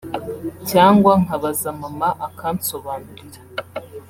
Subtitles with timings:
[0.69, 3.39] cyangwa nkabaza mama akansobanurira